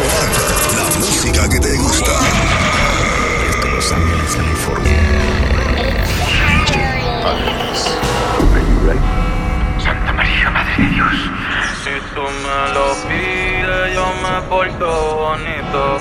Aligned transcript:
la 0.00 0.98
música 0.98 1.48
que 1.48 1.58
te 1.58 1.76
gusta. 1.76 2.12
Desde 3.40 3.70
Los 3.70 3.92
Ángeles, 3.92 4.36
California. 4.36 4.98
Santa 9.82 10.12
María, 10.12 10.50
Madre 10.50 10.74
de 10.78 10.88
Dios. 10.90 11.14
Si 11.82 12.14
tú 12.14 12.22
me 12.22 12.74
lo 12.74 12.86
pides, 13.08 13.94
yo 13.94 14.06
me 14.22 14.42
porto 14.48 15.16
bonito. 15.16 15.98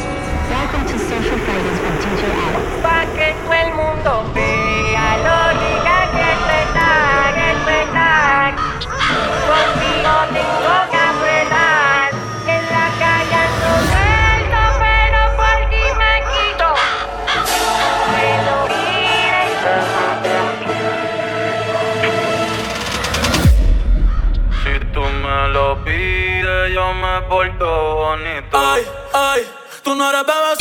about 30.18 30.57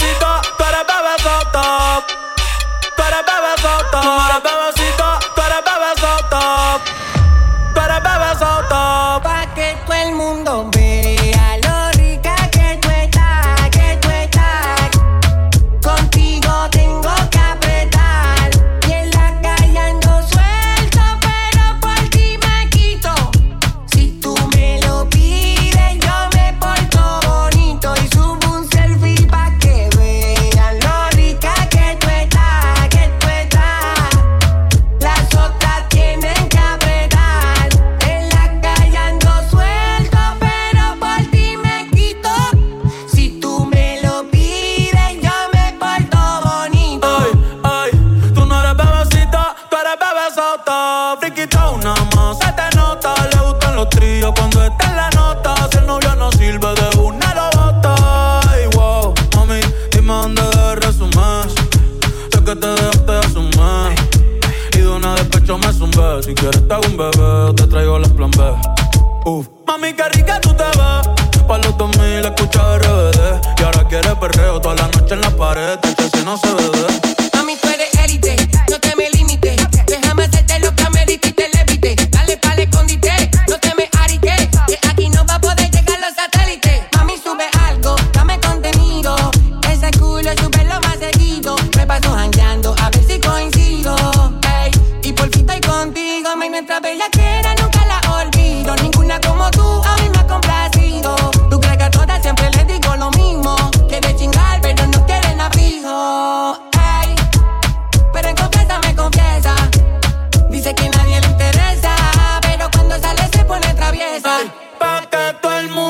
un 66.78 66.96
bebé, 66.96 67.54
te 67.54 67.66
traigo 67.66 67.98
los 67.98 68.10
plan 68.10 68.30
B. 68.30 68.42
Uf. 69.24 69.48
Mami, 69.66 69.92
qué 69.94 70.08
rica 70.10 70.40
tú 70.40 70.50
te 70.54 70.64
ves. 70.64 71.44
Pa' 71.46 71.58
los 71.58 71.76
2000 71.76 72.24
escucha 72.24 72.78
RBD. 72.78 73.40
Y 73.58 73.62
ahora 73.62 73.88
quiere 73.88 74.14
perreo 74.16 74.60
toda 74.60 74.74
la 74.74 74.88
noche 74.88 75.14
en 75.14 75.20
la 75.20 75.30
pared. 75.30 75.78
Este 75.82 76.18
si 76.18 76.24
no 76.24 76.36
se 76.36 76.48
bebe. 76.54 77.15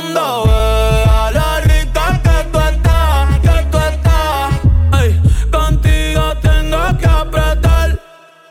mundo 0.06 0.44
vea 0.47 1.31
la 1.33 1.61
rica 1.61 2.21
que 2.22 2.44
tú 2.53 2.59
estás, 2.59 3.41
que 3.41 3.67
tú 3.71 3.78
estás. 3.78 4.53
Ay, 4.93 5.21
contigo 5.50 6.34
tengo 6.43 6.99
que 6.99 7.06
apretar. 7.06 7.99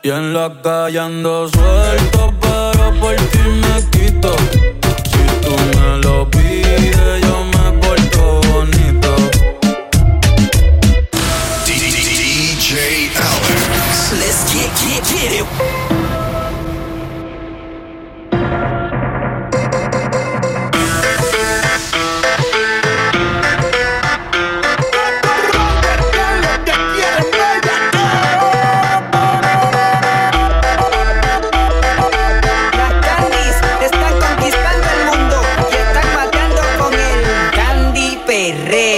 Y 0.02 0.10
en 0.10 0.34
la 0.34 0.52
calle 0.62 0.98
ando 0.98 1.48
suelto, 1.48 2.34
pero 2.40 3.00
por 3.00 3.16
ti 3.16 3.38
me 3.62 3.90
quito. 3.90 4.36
Si 5.10 5.24
tú 5.42 5.56
me 5.78 5.98
lo 5.98 6.30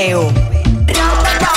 veo. 0.09 0.23
Nunca 0.23 1.53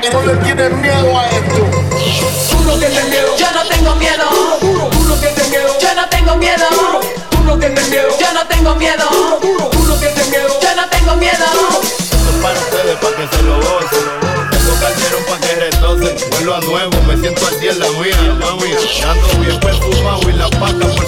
que 0.02 0.10
no 0.10 0.22
le 0.22 0.36
tienen 0.38 0.82
miedo 0.82 1.20
a 1.20 1.30
esto? 1.30 2.55
no 2.66 2.78
tienes 2.78 3.10
miedo. 3.10 3.36
Yo 3.38 3.52
no 3.52 3.66
tengo 3.68 3.96
miedo. 3.96 4.24
Duro, 4.62 4.90
tú 4.90 5.00
no 5.04 5.16
tienes 5.16 5.50
miedo. 5.50 5.78
Yo 5.80 5.96
no 5.96 6.10
tengo 6.10 6.36
miedo. 6.36 6.66
Duro, 6.72 7.00
tú 7.30 7.44
no 7.44 7.58
tienes 7.58 7.90
miedo. 7.90 8.08
Yo 8.20 8.34
no 8.34 8.48
tengo 8.48 8.76
miedo. 8.76 9.06
Duro, 9.12 9.40
duro, 9.42 9.70
tú 9.70 9.84
no 9.84 9.96
tienes 9.96 10.30
miedo. 10.30 10.48
Yo 10.62 10.76
no 10.76 10.90
tengo 10.90 11.16
miedo. 11.16 11.46
Esto 11.84 12.30
es 12.30 12.42
para 12.42 12.60
ustedes, 12.60 12.98
para 12.98 13.16
que 13.16 13.36
se 13.36 13.44
lo 13.44 13.56
gocen. 13.58 14.06
Tengo 14.52 14.80
calderón 14.80 15.24
pa' 15.26 15.40
que 15.40 15.56
retocen. 15.56 16.30
Vuelvo 16.32 16.54
a 16.56 16.60
nuevo, 16.62 17.02
me 17.08 17.18
siento 17.18 17.48
al 17.48 17.60
día 17.60 17.72
en 17.72 17.80
la 17.80 17.90
mía, 17.90 18.38
mami. 18.40 18.74
Ando 19.04 19.28
bien 19.40 19.60
perfumado 19.60 20.30
y 20.30 20.34
la 20.34 20.50
paca 20.50 20.88
por 20.88 21.06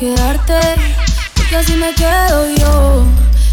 quedarte, 0.00 0.58
porque 1.36 1.56
así 1.56 1.76
me 1.76 1.92
quedo 1.94 2.56
yo. 2.56 3.04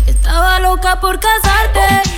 Estaba 0.06 0.62
loca 0.62 0.98
por 1.02 1.20
casarte, 1.20 2.10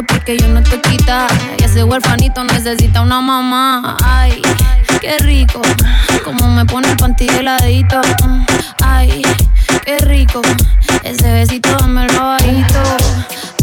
Porque 0.00 0.38
yo 0.38 0.48
no 0.48 0.60
estoy 0.60 0.80
quita. 0.80 1.26
Y 1.58 1.64
ese 1.64 1.84
huerfanito 1.84 2.42
necesita 2.44 3.02
una 3.02 3.20
mamá. 3.20 3.98
Ay, 4.02 4.40
qué 5.02 5.18
rico. 5.18 5.60
Como 6.24 6.48
me 6.48 6.64
pone 6.64 6.90
el 6.90 6.96
panty 6.96 7.28
heladito. 7.28 8.00
Ay, 8.82 9.22
qué 9.84 9.98
rico. 9.98 10.40
Ese 11.04 11.30
besito 11.32 11.68
dame 11.78 12.06
el 12.06 12.16
bajito. 12.16 12.80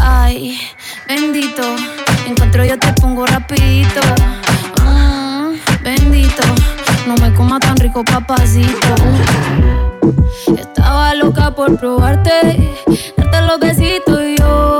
Ay, 0.00 0.60
bendito. 1.08 1.62
Encuentro 2.26 2.64
yo 2.64 2.78
te 2.78 2.92
pongo 2.92 3.26
rapidito. 3.26 4.00
Mm, 4.84 5.54
bendito. 5.82 6.42
No 7.08 7.16
me 7.16 7.34
coma 7.34 7.58
tan 7.58 7.76
rico, 7.76 8.04
papacito. 8.04 8.94
Estaba 10.56 11.12
loca 11.14 11.50
por 11.50 11.76
probarte, 11.76 12.76
darte 13.16 13.40
los 13.42 13.58
besitos 13.58 14.20
yo. 14.38 14.79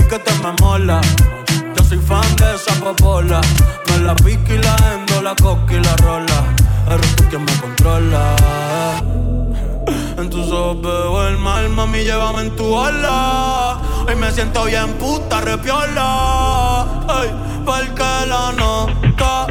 Tu 0.11 0.17
piquete 0.17 0.43
me 0.43 0.51
mola. 0.59 0.99
Yo 1.73 1.83
soy 1.85 1.97
fan 1.99 2.35
de 2.35 2.55
esa 2.55 2.73
popola. 2.83 3.39
Me 3.87 3.99
la 3.99 4.13
pique 4.13 4.55
y 4.55 4.57
la 4.57 4.75
endo, 4.93 5.21
la 5.21 5.33
coca 5.35 5.73
y 5.73 5.79
la 5.81 5.95
rola. 5.97 6.43
Eres 6.89 7.15
tú 7.15 7.23
quien 7.29 7.45
me 7.45 7.53
controla. 7.61 8.35
En 10.17 10.29
tus 10.29 10.51
ojos 10.51 10.81
veo 10.81 11.27
el 11.27 11.37
mal, 11.37 11.69
mami, 11.69 12.03
llévame 12.03 12.41
en 12.41 12.55
tu 12.57 12.73
ola. 12.73 13.77
Hoy 14.05 14.15
me 14.17 14.29
siento 14.31 14.65
bien 14.65 14.91
puta, 14.95 15.39
repiola. 15.39 16.85
Ay, 17.07 17.31
porque 17.65 18.03
la 18.27 18.51
nota 18.51 19.50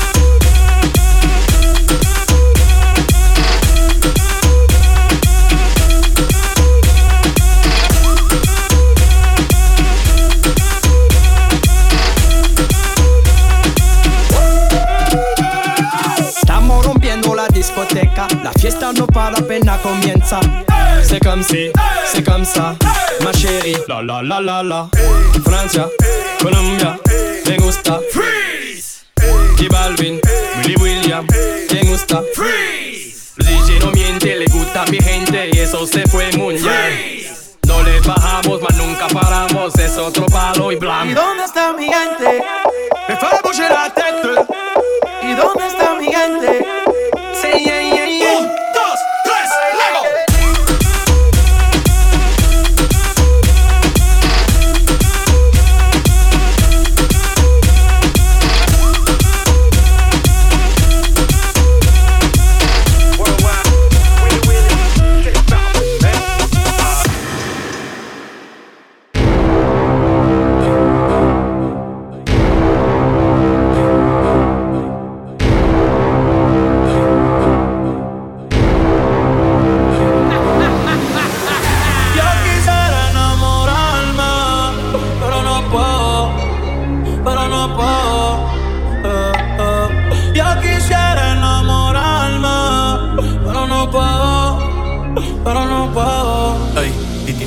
Fiesta 18.61 18.93
no 18.93 19.07
para 19.07 19.39
apenas 19.39 19.79
comienza. 19.81 20.39
Hey, 20.69 21.01
c'est 21.03 21.19
comme 21.19 21.41
si, 21.41 21.65
hey, 21.65 21.71
c'est 22.05 22.23
comme 22.23 22.45
ça, 22.45 22.75
hey, 22.79 23.25
ma 23.25 23.31
chérie. 23.33 23.75
La 23.87 24.03
la 24.03 24.21
la 24.21 24.39
la 24.39 24.61
la. 24.61 24.89
Francia, 25.43 25.89
Colombia, 26.39 26.99
me 27.47 27.57
gusta. 27.57 27.99
Freeze. 28.11 29.05
Y 29.59 29.67
Balvin, 29.67 30.21
Willy 30.57 30.75
William, 30.75 31.25
me 31.73 31.89
gusta. 31.89 32.21
Freeze. 32.35 33.33
DJ 33.39 33.79
no 33.79 33.89
miente, 33.93 34.35
le 34.35 34.45
gusta 34.45 34.83
a 34.83 34.85
mi 34.91 34.99
gente 34.99 35.49
y 35.53 35.57
eso 35.57 35.87
se 35.87 36.05
fue 36.05 36.31
muy 36.37 36.53
bien. 36.53 37.25
No 37.65 37.81
le 37.81 37.99
bajamos, 38.01 38.61
mas 38.61 38.77
nunca 38.77 39.07
paramos, 39.07 39.73
es 39.79 39.97
otro 39.97 40.27
palo 40.27 40.71
y 40.71 40.75
blanco. 40.75 41.09
¿Y 41.09 41.13
dónde 41.15 41.45
está 41.45 41.73
mi 41.73 41.85
gente? 41.85 42.43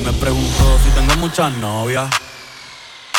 me 0.05 0.13
preguntó 0.13 0.79
si 0.83 0.89
tengo 0.91 1.15
muchas 1.15 1.51
novias. 1.57 2.07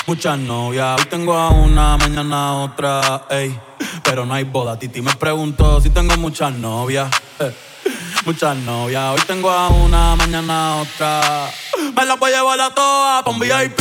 Muchas 0.06 0.38
novias, 0.38 1.00
hoy 1.00 1.06
tengo 1.06 1.36
a 1.36 1.50
una, 1.50 1.96
mañana 1.96 2.62
otra, 2.62 3.26
ey. 3.28 3.58
Pero 4.04 4.24
no 4.24 4.34
hay 4.34 4.44
boda, 4.44 4.78
Titi 4.78 5.02
me 5.02 5.12
preguntó 5.16 5.80
si 5.80 5.90
tengo 5.90 6.16
muchas 6.16 6.52
novias. 6.52 7.10
Eh, 7.40 7.52
muchas 8.24 8.56
novias, 8.58 9.02
hoy 9.14 9.20
tengo 9.26 9.50
a 9.50 9.68
una, 9.68 10.14
mañana 10.14 10.76
otra. 10.76 11.50
Me 11.96 12.04
las 12.04 12.18
voy 12.20 12.32
a 12.32 12.36
llevar 12.36 12.60
a 12.60 12.70
todas 12.70 13.24
pa' 13.24 13.30
un 13.30 13.40
VIP, 13.40 13.80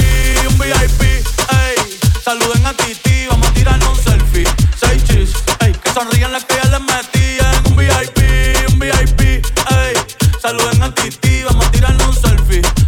un 0.49 0.57
VIP, 0.57 1.01
ey. 1.01 1.75
Saluden 2.23 2.65
a 2.65 2.73
Titi, 2.73 3.27
vamos 3.29 3.47
a 3.47 3.53
tirar 3.53 3.79
un 3.87 3.95
selfie. 3.95 4.47
Seis 4.79 5.03
chis, 5.03 5.33
ey. 5.59 5.73
Que 5.73 5.91
sonríen 5.91 6.31
las 6.31 6.43
que 6.45 6.55
ya 6.55 6.69
les 6.71 6.81
metí 6.81 7.37
en 7.37 7.71
un 7.71 7.77
VIP, 7.77 8.73
un 8.73 8.79
VIP, 8.79 9.21
ey. 9.21 9.93
Saluden 10.41 10.81
a 10.81 10.93
Titi, 10.95 11.43
vamos 11.43 11.67
a 11.67 11.71
tirar 11.71 11.93
un 11.93 12.13
selfie. 12.15 12.84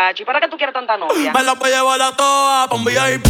muchacho, 0.00 0.22
¿y 0.22 0.26
para 0.26 0.40
qué 0.40 0.48
tú 0.48 0.56
quieres 0.56 0.72
tanta 0.72 0.96
novia? 0.96 1.32
Me 1.32 1.42
la 1.42 1.54
voy 1.54 1.70
a 1.70 1.76
llevar 1.76 2.02
a 2.02 2.12
todas 2.16 2.68
pa' 2.68 2.74
un 2.74 2.84
VIP, 2.84 3.26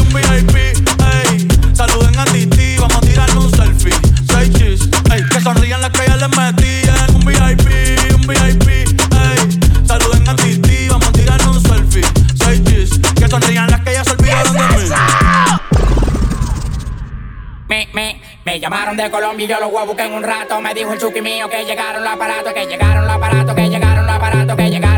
un 0.00 0.08
VIP, 0.12 0.56
ey. 0.56 1.48
Saluden 1.74 2.18
a 2.18 2.24
Titi, 2.24 2.76
vamos 2.78 2.96
a 2.96 3.00
tirarnos 3.00 3.44
un 3.46 3.50
selfie. 3.50 3.92
Seis 4.28 4.52
chis, 4.52 4.88
ey. 5.12 5.22
Que 5.28 5.40
sonrían 5.40 5.80
las 5.80 5.90
que 5.90 6.06
ya 6.06 6.16
les 6.16 6.28
metí 6.36 6.82
en 6.88 7.14
un 7.14 7.24
VIP, 7.24 8.14
un 8.14 8.26
VIP, 8.26 8.68
ey. 8.68 9.86
Saluden 9.86 10.28
a 10.28 10.36
Titi, 10.36 10.88
vamos 10.88 11.08
a 11.08 11.12
tirarnos 11.12 11.56
un 11.56 11.62
selfie. 11.62 12.04
Seis 12.36 12.62
chis, 12.64 12.98
que 13.14 13.28
sonrían 13.28 13.70
las 13.70 13.80
que 13.80 13.92
ya 13.92 14.04
se 14.04 14.12
olvidaron 14.12 14.52
de 14.52 14.60
mí. 14.60 14.90
Me, 17.68 17.88
me, 17.94 18.22
me 18.44 18.60
llamaron 18.60 18.96
de 18.96 19.10
Colombia 19.10 19.46
y 19.46 19.48
yo 19.48 19.58
los 19.58 19.70
voy 19.70 19.82
a 19.82 19.84
buscar 19.86 20.06
en 20.06 20.12
un 20.12 20.22
rato. 20.22 20.60
Me 20.60 20.74
dijo 20.74 20.92
el 20.92 21.00
chuki 21.00 21.22
mío 21.22 21.48
que 21.48 21.64
llegaron 21.64 22.04
los 22.04 22.12
aparatos, 22.12 22.52
que 22.52 22.66
llegaron 22.66 23.06
los 23.06 23.16
aparatos, 23.16 23.54
que 23.54 23.68
llegaron 23.68 24.06
los 24.06 24.14
aparatos, 24.14 24.56
que 24.56 24.70
llegaron 24.70 24.91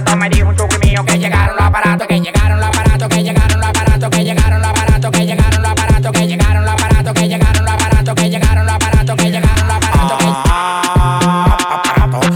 buscar 0.00 0.16
en 0.16 0.16
un 0.16 0.16
rato. 0.16 0.16
Me 0.16 0.28
dijo 0.28 0.50
el 0.50 0.56
chuki 0.56 0.88
mío 0.88 1.04
que 1.04 1.18
llegaron 1.18 1.56
los 1.56 1.66
aparatos, 1.66 2.06
que 2.06 2.20
llegaron 2.20 2.60
los 2.60 2.68
aparatos, 2.68 3.08
que 3.08 3.22
llegaron 3.22 3.60
los 3.60 3.68
aparatos, 3.68 4.10
que 4.10 4.24
llegaron 4.24 4.60
los 4.60 4.70
aparatos, 4.70 5.10
que 5.10 5.26
llegaron 5.26 5.62
los 5.62 5.70
aparatos, 5.70 6.12
que 6.12 6.26
llegaron 6.26 6.64
los 6.64 6.72
aparatos, 6.72 7.14
que 7.14 7.28
llegaron 7.28 7.64
los 7.64 7.74
aparatos, 7.74 8.14
que 8.14 8.30
llegaron 8.30 8.66
los 8.66 8.74
aparatos, 8.74 9.16
que 9.16 9.30
llegaron 9.30 9.68
los 9.68 9.76
aparatos. 9.76 10.00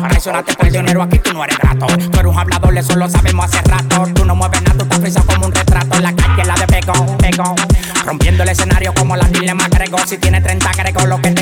Traicionaste 0.08 0.54
prisionero, 0.54 1.02
aquí 1.02 1.18
tú 1.18 1.32
no 1.32 1.44
eres 1.44 1.58
grato. 1.58 1.86
Tú 1.86 2.20
eres 2.20 2.32
un 2.32 2.38
hablador, 2.38 2.78
eso 2.78 2.94
lo 2.96 3.08
sabemos 3.08 3.46
hace 3.46 3.60
rato. 3.62 4.06
Tú 4.14 4.24
no 4.24 4.34
mueves 4.34 4.62
nada, 4.62 4.78
tú 4.78 4.84
estás 4.84 5.00
frisado 5.00 5.26
como 5.26 5.46
un 5.46 5.52
retrato. 5.52 6.00
La 6.00 6.14
calle 6.14 6.44
la 6.44 6.54
de 6.54 6.66
pegón, 6.66 7.16
pegón. 7.18 7.56
Rompiendo 8.04 8.42
el 8.42 8.48
escenario 8.50 8.94
como 8.94 9.16
la 9.16 9.26
Dile 9.28 9.54
Magrego. 9.54 9.98
Si 10.06 10.18
tiene 10.18 10.40
30 10.40 10.70
grego, 10.72 11.06
lo 11.06 11.20
que 11.20 11.33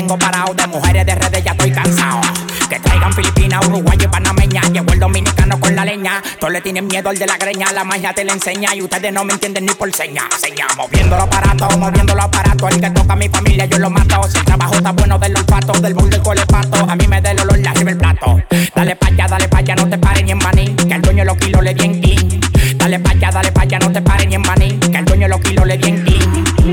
tienen 6.63 6.87
miedo 6.87 7.09
al 7.09 7.17
de 7.17 7.27
la 7.27 7.37
greña. 7.37 7.71
La 7.73 7.83
magia 7.83 8.13
te 8.13 8.23
la 8.23 8.33
enseña 8.33 8.73
y 8.73 8.81
ustedes 8.81 9.11
no 9.11 9.23
me 9.25 9.33
entienden 9.33 9.65
ni 9.65 9.73
por 9.73 9.93
seña. 9.93 10.23
Seña, 10.39 10.65
moviendo 10.77 11.15
los 11.15 11.25
aparatos, 11.25 11.77
moviendo 11.77 12.15
los 12.15 12.23
aparatos. 12.23 12.71
El 12.71 12.81
que 12.81 12.89
toca 12.89 13.13
a 13.13 13.15
mi 13.15 13.29
familia, 13.29 13.65
yo 13.65 13.77
lo 13.77 13.89
mato. 13.89 14.23
Si 14.29 14.37
el 14.37 14.45
trabajo 14.45 14.75
está 14.75 14.91
bueno 14.93 15.19
del 15.19 15.35
olfato, 15.35 15.73
del 15.73 15.93
mundo 15.93 16.15
del 16.15 16.23
colepato. 16.23 16.89
A 16.89 16.95
mí 16.95 17.05
me 17.07 17.21
da 17.21 17.31
el 17.31 17.41
olor, 17.41 17.59
la 17.59 17.73
el 17.73 17.97
plato. 17.97 18.41
Dale 18.73 18.95
pa' 18.95 19.07
allá, 19.07 19.27
dale 19.27 19.47
pa' 19.49 19.57
allá, 19.57 19.75
no 19.75 19.89
te 19.89 19.97
pares 19.97 20.23
ni 20.23 20.31
en 20.31 20.37
maní. 20.37 20.75
Que 20.75 20.93
el 20.93 21.01
dueño 21.01 21.25
los 21.25 21.37
kilos 21.37 21.63
le 21.63 21.73
di 21.73 21.85
en. 21.85 22.77
Dale 22.77 22.99
pa' 22.99 23.11
allá, 23.11 23.29
dale 23.31 23.51
pa' 23.51 23.61
allá, 23.61 23.79
no 23.79 23.91
te 23.91 24.01
pares 24.01 24.27
ni 24.27 24.35
en 24.35 24.41
maní. 24.41 24.79
Que 24.79 24.97
el 24.97 25.05
dueño 25.05 25.27
los 25.27 25.41
kilos 25.41 25.67
le 25.67 25.77
di 25.77 25.89
en. 25.89 26.03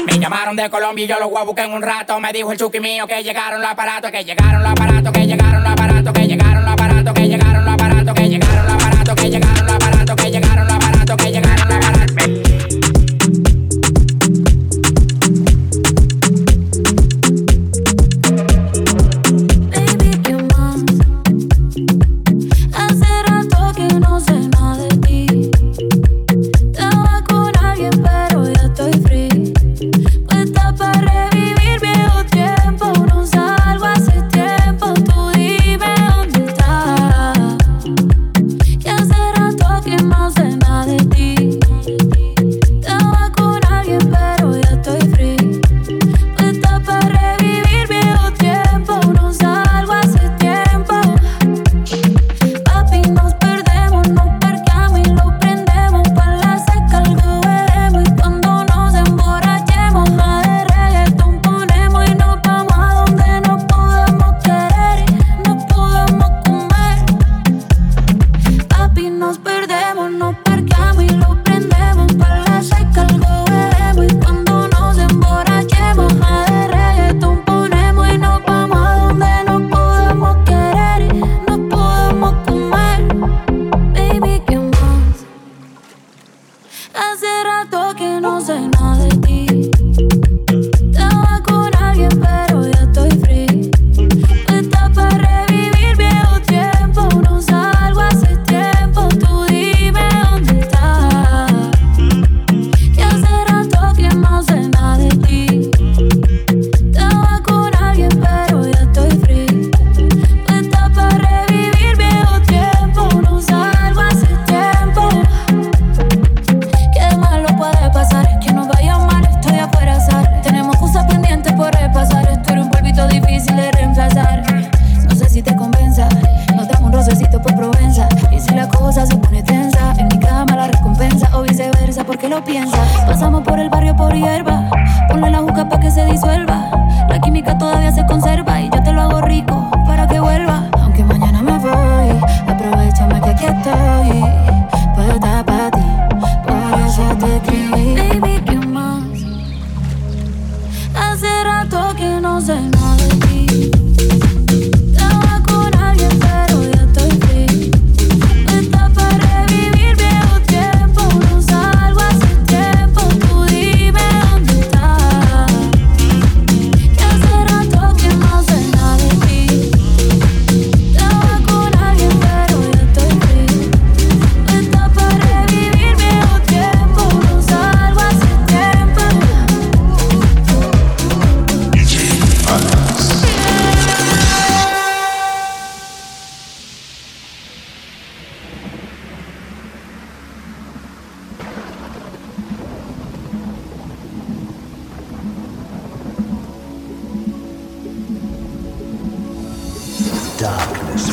Me 0.07 0.19
llamaron 0.19 0.55
de 0.55 0.71
Colombia 0.71 1.05
y 1.05 1.09
yo 1.09 1.19
los 1.19 1.29
voy 1.29 1.41
a 1.41 1.45
buscar 1.45 1.67
en 1.67 1.73
un 1.73 1.83
rato. 1.83 2.19
Me 2.21 2.33
dijo 2.33 2.53
el 2.53 2.59
chuki 2.59 2.79
mío 2.79 3.07
que 3.09 3.23
llegaron 3.25 3.61
los 3.61 3.71
aparatos, 3.71 4.11
que 4.13 4.25
llegaron 4.25 4.63
los 4.63 4.71
aparatos, 4.71 5.13
que 5.13 5.27
llegaron 5.27 5.63
los 5.63 5.73
aparatos, 5.73 6.13
que 6.13 6.27
llegaron 6.29 6.65
los 6.65 6.73
aparatos, 6.73 7.15
que 7.15 7.29
llegaron 7.29 7.65
los 7.65 7.75
aparatos, 7.75 8.00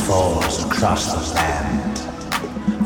falls 0.07 0.63
across 0.63 1.11
the 1.11 1.35
land. 1.35 1.97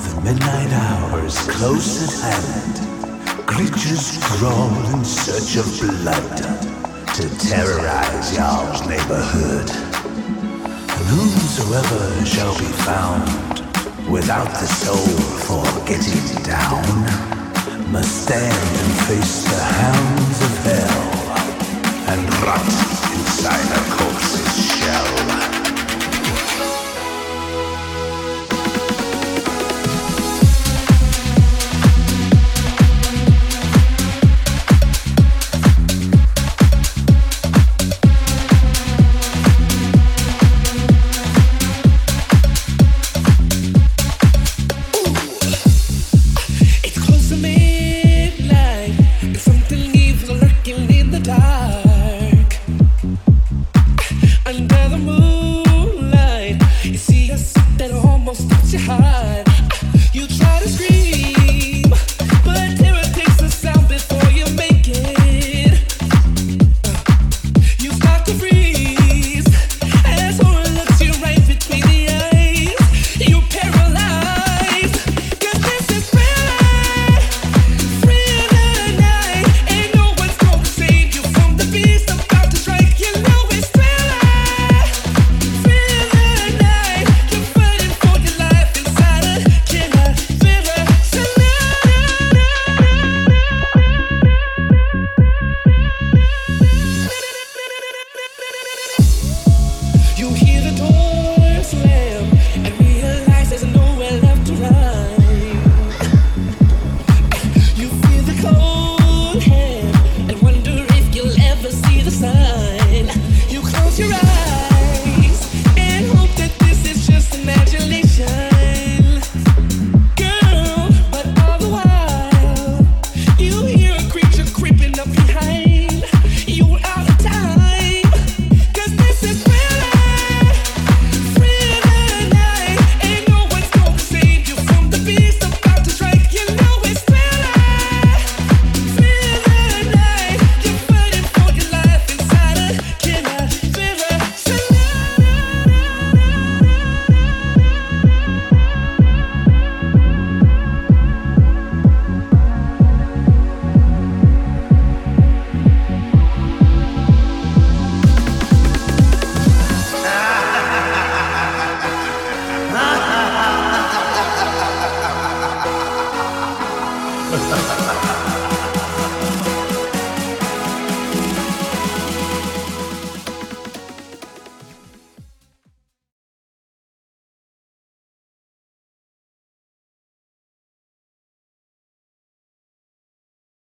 The 0.02 0.22
midnight 0.24 0.74
hour 0.74 1.24
is 1.24 1.38
close 1.38 2.02
at 2.02 2.34
hand. 2.34 3.46
Creatures 3.46 4.18
crawl 4.24 4.74
in 4.92 5.06
search 5.06 5.58
of 5.62 5.68
blood 5.80 6.38
to 7.14 7.24
terrorize 7.38 8.36
y'all's 8.36 8.82
neighborhood. 8.88 9.70
And 10.98 11.06
whomsoever 11.14 12.26
shall 12.26 12.58
be 12.58 12.72
found 12.90 13.30
without 14.10 14.50
the 14.50 14.66
soul 14.66 15.14
for 15.46 15.64
getting 15.86 16.26
down 16.42 16.82
must 17.92 18.24
stand 18.24 18.72
and 18.82 18.94
face 19.06 19.44
the 19.44 19.64
hounds 19.80 20.42
of 20.42 20.54
hell 20.66 21.04
and 22.14 22.34
rot 22.42 22.66
in 23.14 23.24
silence. 23.30 23.91